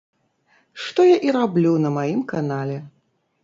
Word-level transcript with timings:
Што 0.85 1.05
я 1.09 1.17
і 1.29 1.37
раблю 1.37 1.77
на 1.87 1.95
маім 2.01 2.21
канале. 2.35 2.77